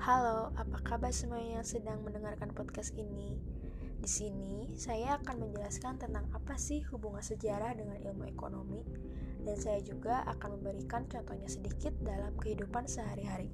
[0.00, 3.36] Halo, apa kabar semua yang sedang mendengarkan podcast ini?
[4.00, 8.80] Di sini, saya akan menjelaskan tentang apa sih hubungan sejarah dengan ilmu ekonomi,
[9.44, 13.52] dan saya juga akan memberikan contohnya sedikit dalam kehidupan sehari-hari.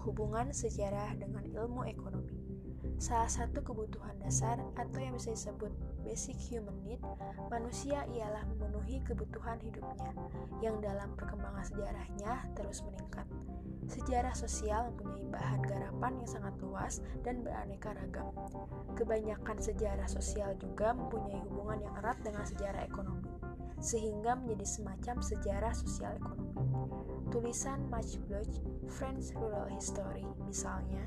[0.00, 2.49] Hubungan sejarah dengan ilmu ekonomi
[3.00, 5.72] salah satu kebutuhan dasar atau yang bisa disebut
[6.04, 7.00] basic human need,
[7.48, 10.12] manusia ialah memenuhi kebutuhan hidupnya
[10.60, 13.24] yang dalam perkembangan sejarahnya terus meningkat.
[13.88, 18.36] Sejarah sosial mempunyai bahan garapan yang sangat luas dan beraneka ragam.
[18.94, 23.32] Kebanyakan sejarah sosial juga mempunyai hubungan yang erat dengan sejarah ekonomi,
[23.80, 26.52] sehingga menjadi semacam sejarah sosial ekonomi.
[27.32, 28.60] Tulisan Max Bloch,
[28.92, 31.02] French Rural History, misalnya,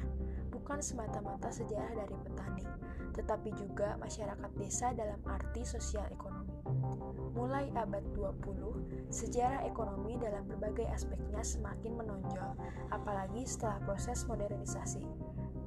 [0.49, 2.65] bukan semata-mata sejarah dari petani,
[3.13, 6.55] tetapi juga masyarakat desa dalam arti sosial ekonomi.
[7.35, 12.55] Mulai abad 20, sejarah ekonomi dalam berbagai aspeknya semakin menonjol,
[12.89, 15.03] apalagi setelah proses modernisasi,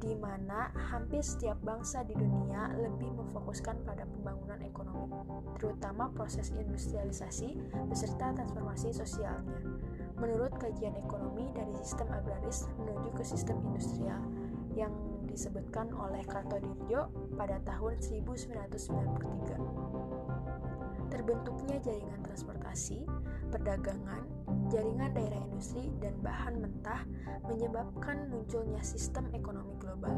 [0.06, 5.10] di mana hampir setiap bangsa di dunia lebih memfokuskan pada pembangunan ekonomi,
[5.58, 7.58] terutama proses industrialisasi
[7.90, 9.58] beserta transformasi sosialnya.
[10.22, 14.22] Menurut kajian ekonomi dari sistem agraris menuju ke sistem industrial,
[14.76, 14.92] yang
[15.26, 19.85] disebutkan oleh Kartodirjo pada tahun 1993.
[21.06, 23.06] Terbentuknya jaringan transportasi,
[23.50, 24.26] perdagangan,
[24.68, 27.06] jaringan daerah industri, dan bahan mentah
[27.46, 30.14] menyebabkan munculnya sistem ekonomi global.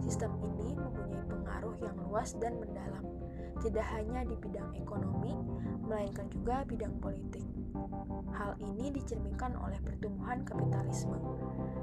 [0.00, 3.04] Sistem ini mempunyai pengaruh yang luas dan mendalam,
[3.58, 5.34] tidak hanya di bidang ekonomi,
[5.82, 7.42] melainkan juga bidang politik.
[8.34, 11.18] Hal ini dicerminkan oleh pertumbuhan kapitalisme.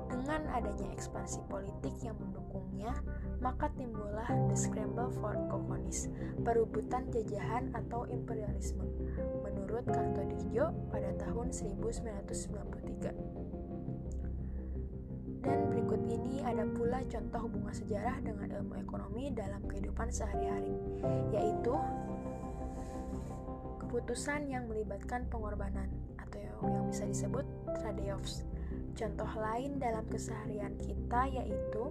[0.07, 2.95] Dengan adanya ekspansi politik yang mendukungnya,
[3.41, 6.07] maka timbullah the scramble for colonies,
[6.45, 8.44] perebutan jajahan atau imperialisme,
[9.43, 13.45] menurut Kartodirjo pada tahun 1993.
[15.45, 20.73] Dan berikut ini ada pula contoh hubungan sejarah dengan ilmu ekonomi dalam kehidupan sehari-hari,
[21.29, 21.77] yaitu
[23.77, 25.85] keputusan yang melibatkan pengorbanan
[26.17, 27.45] atau yang bisa disebut
[27.77, 28.41] trade-offs
[28.95, 31.83] Contoh lain dalam keseharian kita yaitu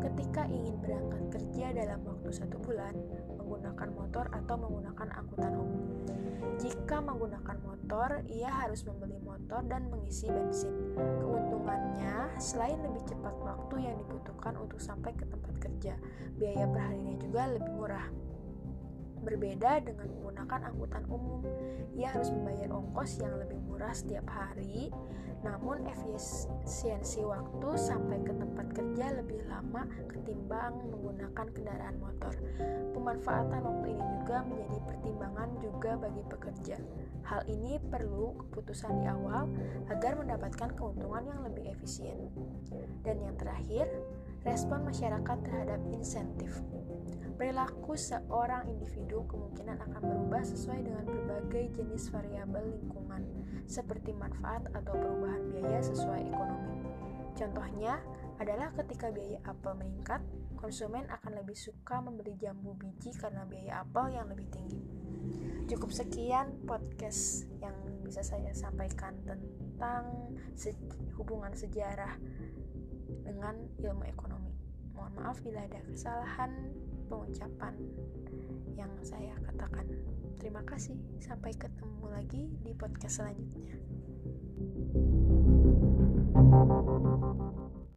[0.00, 2.96] ketika ingin berangkat kerja dalam waktu satu bulan,
[3.36, 5.84] menggunakan motor atau menggunakan angkutan umum.
[6.56, 10.96] Jika menggunakan motor, ia harus membeli motor dan mengisi bensin.
[10.96, 16.00] Keuntungannya, selain lebih cepat waktu yang dibutuhkan untuk sampai ke tempat kerja,
[16.40, 18.08] biaya perharinya juga lebih murah.
[19.26, 21.42] Berbeda dengan menggunakan angkutan umum,
[21.98, 24.94] ia harus membayar ongkos yang lebih murah setiap hari,
[25.42, 32.34] namun efisiensi waktu sampai ke tempat kerja lebih lama ketimbang menggunakan kendaraan motor.
[32.94, 36.76] Pemanfaatan waktu ini juga menjadi pertimbangan juga bagi pekerja.
[37.26, 39.50] Hal ini perlu keputusan di awal
[39.90, 42.30] agar mendapatkan keuntungan yang lebih efisien.
[43.02, 43.90] Dan yang terakhir,
[44.46, 46.62] respon masyarakat terhadap insentif.
[47.36, 53.28] Perilaku seorang individu kemungkinan akan berubah sesuai dengan berbagai jenis variabel lingkungan,
[53.68, 56.80] seperti manfaat atau perubahan biaya sesuai ekonomi.
[57.36, 58.00] Contohnya
[58.40, 60.24] adalah ketika biaya apel meningkat,
[60.56, 64.80] konsumen akan lebih suka membeli jambu biji karena biaya apel yang lebih tinggi.
[65.68, 70.32] Cukup sekian podcast yang bisa saya sampaikan tentang
[71.20, 72.16] hubungan sejarah
[73.28, 74.55] dengan ilmu ekonomi.
[74.96, 76.50] Mohon maaf bila ada kesalahan
[77.06, 77.74] pengucapan
[78.74, 79.86] yang saya katakan.
[80.40, 83.76] Terima kasih, sampai ketemu lagi di podcast selanjutnya.
[86.36, 87.45] thank you